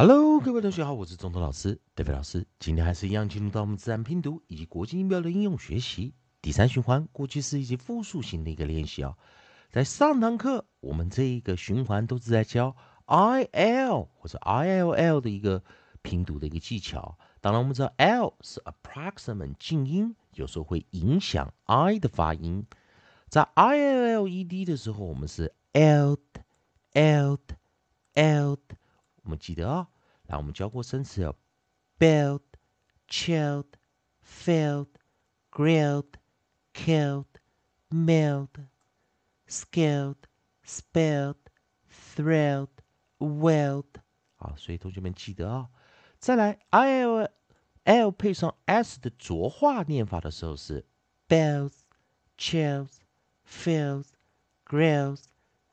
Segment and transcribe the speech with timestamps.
[0.00, 2.46] Hello，各位同学好，我是中通老师德飞老师。
[2.60, 9.16] 今天还是一样进入到我们自然拼读以及国际音标的应用学习第三循环过去式以及复数型的一个练习啊。
[9.72, 12.76] 在上堂课，我们这一个循环都是在教
[13.06, 15.64] I L 或者 I L L 的一个
[16.02, 17.18] 拼读的一个技巧。
[17.40, 22.64] 当然，我们知道 L 是 approximate 静音，有时候会影响 I 的发音。
[23.28, 26.16] 在 I L L E D 的时候，我们是 L
[26.92, 27.36] L
[28.14, 28.58] L。
[29.28, 29.86] 我们记得啊，
[30.22, 31.36] 来，我们教过生词有
[31.98, 32.40] built、
[33.06, 33.66] chilled、
[34.24, 34.88] filled、
[35.50, 36.14] grilled、
[36.72, 37.26] killed、
[37.90, 38.48] milled、
[39.46, 40.16] skilled、
[40.64, 41.36] spilled、
[41.90, 42.70] thrilled、
[43.18, 44.00] willed。
[44.36, 45.68] 好，所以同学们记得啊。
[46.18, 47.30] 再来，i l
[47.84, 50.86] l 配上 s 的浊化念法的时候是
[51.28, 51.80] builds、
[52.38, 52.92] chills、
[53.46, 54.06] fills、
[54.64, 55.24] grills、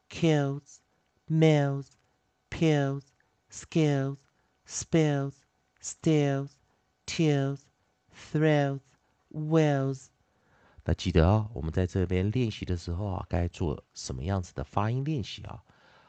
[0.09, 0.79] kills、
[1.29, 1.87] mills、
[2.49, 3.03] pills。
[3.55, 4.17] Skills,
[4.67, 5.35] spills,
[5.81, 6.51] stills,
[7.05, 7.61] tills,
[8.11, 8.81] thrills,
[9.31, 10.07] wills。
[10.83, 15.63] 那记得啊，我们在这边练习的时候啊，该做什么样子的发音练习啊？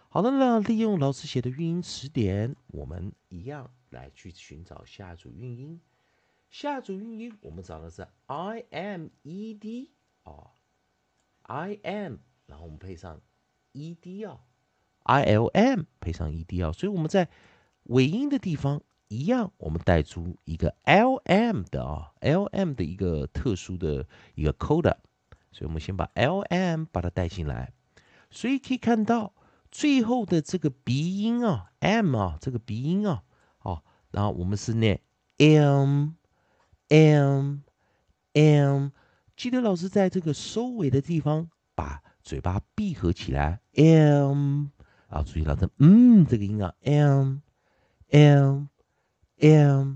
[0.09, 5.81] 好的，那利用老师写的韵音词典，我们一样来去寻找下一组韵音。
[6.51, 9.93] 下一组韵音，我们找的是 I M E D
[10.25, 10.51] 啊
[11.43, 13.21] ，I am，然后我们配上
[13.73, 14.41] E D 啊。
[15.07, 17.29] I L M 配上 E D L，，所以我们在
[17.85, 24.97] 尾音的地方一样，我们带出一个 L M 的啊，L M 的一个特殊的一个 coda，
[25.53, 27.73] 所以我们先把 L M 把它带进来，
[28.31, 29.33] 所以可以看到
[29.71, 33.23] 最后的这个鼻音啊，M 啊，这个鼻音啊，
[33.63, 35.01] 哦，然后我们是念
[35.39, 36.15] M
[36.89, 37.59] M
[38.33, 38.89] M，
[39.37, 44.67] 记得老师在这个收尾的地方把嘴巴闭合起来，M。
[45.17, 47.39] 啊，注意了，这嗯这个音啊，m
[48.11, 48.67] m
[49.41, 49.95] m，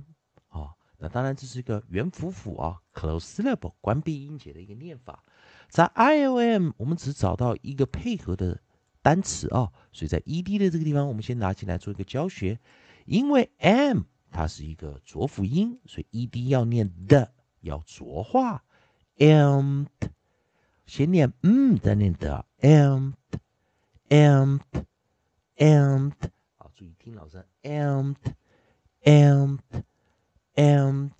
[0.48, 5.22] 啊，那当然这是一个元辅辅啊，close syllable 关闭音节的一个念法。
[5.68, 8.58] 在 i o m 我们只找到一个配合的
[9.02, 12.58] 单词啊，所以在 e d 的这个地方，我们先拿进来做一个教学。
[13.04, 18.64] 因为 m 它是一个浊辅音，所以 e d 要念的要浊化
[19.18, 19.84] ，m
[20.86, 23.12] 先念嗯，再念的，m
[24.08, 24.58] m。
[25.60, 26.12] And
[26.56, 28.16] 好，注意听老师 and
[29.02, 29.60] and
[30.54, 31.10] and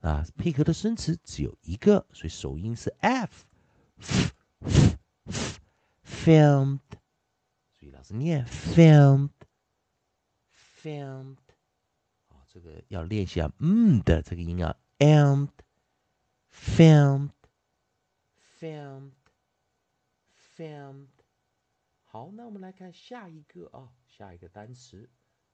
[0.00, 3.46] 啊，配合的生词只有一个，所以首音是 f
[6.04, 6.80] filmed，
[7.72, 9.30] 注意老师念 filmed
[10.82, 11.38] filmed，
[12.28, 15.48] 好，这个要练习啊，嗯的这个音啊，and
[16.52, 17.30] filmed
[18.60, 19.12] filmed
[20.56, 21.19] filmed。
[22.12, 25.08] 好，那我们来看下一个啊，下一个单词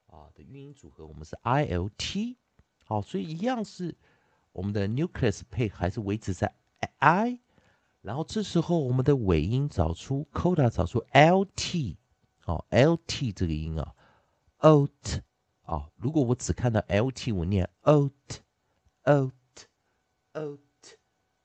[0.07, 2.39] 啊的韵音组合，我们是 I L T。
[2.83, 3.95] 好，所以一样是
[4.53, 6.55] 我们的 nucleus 配还是维持在
[6.97, 7.39] I，
[8.01, 11.99] 然后这时候我们的尾音找出 coda 找出 L T，
[12.45, 13.93] 哦 L T 这个音啊
[14.57, 15.21] ，ot，
[15.61, 19.29] 啊，如果我只看到 L T，我念 ot，ot，ot，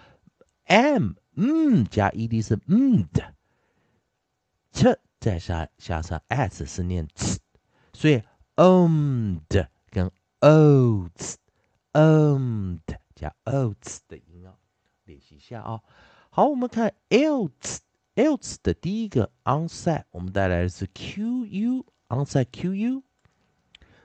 [0.65, 3.35] ，m，嗯，加 ed 是嗯的
[4.73, 7.39] ，ch 再加加上 s 是念 t，
[7.93, 8.23] 所以
[8.55, 12.79] owned 跟 oats，owned
[13.15, 14.55] 加 oats 的音啊，
[15.05, 15.83] 练习一下啊，
[16.29, 17.79] 好，我们看 else。
[18.19, 23.01] Else 的第一个 onside，我们带来的是 qu onside qu。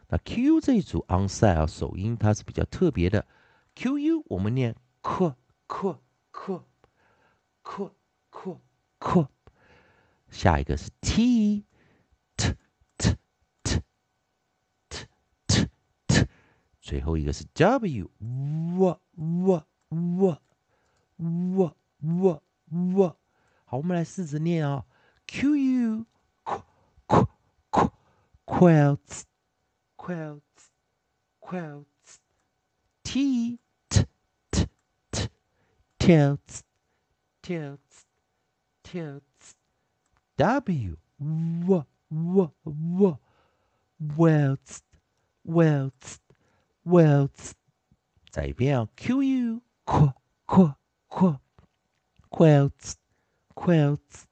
[0.06, 3.26] 那 qu 这一组 onside 啊，首音它是比较特别的。
[3.74, 5.34] qu 我们念 q
[5.66, 5.98] q
[6.32, 6.62] q
[7.64, 7.90] q
[8.30, 8.60] q
[9.00, 9.26] q。
[10.30, 11.64] 下一个是 t
[12.36, 12.54] t
[12.96, 13.16] t
[13.64, 13.80] t
[14.88, 15.00] t
[15.48, 15.68] t
[16.06, 16.28] t。
[16.80, 20.38] 最后一个是 w w w w
[21.16, 23.16] w w w。
[23.74, 24.84] 好，我们来试着念啊
[25.26, 26.06] ，q u
[26.44, 26.62] q
[27.08, 27.28] q
[27.72, 27.92] q
[28.46, 29.24] quilts
[29.96, 30.70] quilts
[31.40, 32.20] quilts
[33.02, 34.06] t t
[34.52, 34.68] t
[35.10, 35.28] t
[35.98, 36.62] tilts
[37.42, 38.04] tilts
[38.84, 39.56] tilts
[40.36, 43.18] w w w w
[43.98, 44.82] welts
[45.44, 46.18] welts
[46.86, 47.52] welts
[48.30, 50.12] 再一遍啊，q u q
[50.46, 50.74] q
[51.08, 51.40] q
[52.30, 52.94] quilts
[53.54, 54.24] quilts,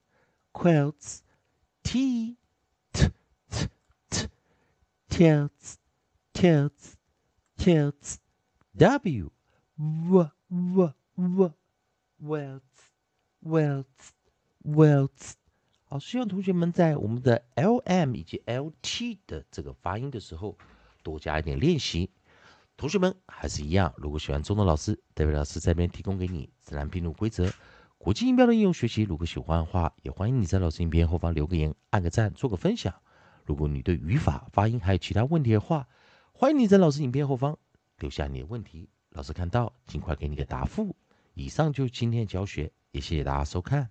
[0.53, 1.21] quilts,
[1.83, 2.37] t,
[2.93, 3.09] t,
[3.51, 3.67] t,
[4.11, 4.29] t,
[5.09, 5.77] tilts,
[6.33, 6.95] tilts,
[7.57, 8.17] tilts.
[8.75, 9.31] W,
[9.77, 11.53] w, w, w,
[12.23, 12.61] welts,
[13.45, 13.85] welts,
[14.65, 15.33] welts.
[15.85, 20.57] 好，希望同学们在我们的 L M 以及 L T 的这个发音的时候
[21.03, 22.11] 多加一点练习。
[22.79, 27.53] 同学们还是一样，如果喜欢中东老师，代表老师这边提供给你自然拼读规则、
[28.05, 29.03] 国际音标的应用学习。
[29.03, 32.93] 如果喜欢的话，也欢迎你在老师影片后方留个言、按个赞、做个分享。
[33.45, 35.87] 如果你对语法、发音还有其他问题的话，
[36.33, 37.57] 欢迎你在老师影片后方
[37.99, 40.97] 留下你的问题，老师看到尽快给你个答复。
[41.35, 43.89] 以上就是今天的教学，也谢谢大家收看。